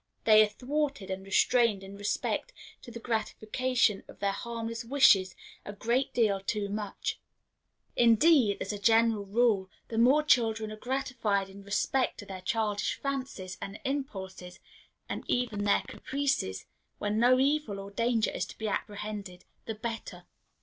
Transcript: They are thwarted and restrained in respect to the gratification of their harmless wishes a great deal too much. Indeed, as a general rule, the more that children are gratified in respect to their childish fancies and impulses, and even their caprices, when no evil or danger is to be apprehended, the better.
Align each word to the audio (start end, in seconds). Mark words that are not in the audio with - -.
They 0.23 0.41
are 0.41 0.47
thwarted 0.47 1.11
and 1.11 1.23
restrained 1.23 1.83
in 1.83 1.95
respect 1.95 2.53
to 2.81 2.89
the 2.89 2.99
gratification 2.99 4.01
of 4.07 4.17
their 4.17 4.31
harmless 4.31 4.83
wishes 4.83 5.35
a 5.63 5.73
great 5.73 6.11
deal 6.11 6.39
too 6.41 6.69
much. 6.69 7.19
Indeed, 7.95 8.57
as 8.61 8.73
a 8.73 8.79
general 8.79 9.27
rule, 9.27 9.69
the 9.89 9.99
more 9.99 10.23
that 10.23 10.29
children 10.29 10.71
are 10.71 10.75
gratified 10.75 11.49
in 11.49 11.61
respect 11.61 12.17
to 12.17 12.25
their 12.25 12.41
childish 12.41 12.95
fancies 12.95 13.59
and 13.61 13.79
impulses, 13.85 14.59
and 15.07 15.23
even 15.27 15.65
their 15.65 15.83
caprices, 15.87 16.65
when 16.97 17.19
no 17.19 17.39
evil 17.39 17.79
or 17.79 17.91
danger 17.91 18.31
is 18.31 18.47
to 18.47 18.57
be 18.57 18.67
apprehended, 18.67 19.45
the 19.65 19.75
better. 19.75 20.25